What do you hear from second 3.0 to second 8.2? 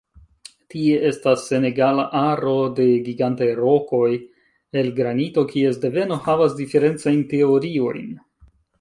gigantaj rokoj el granito kies deveno havas diferencajn teoriojn.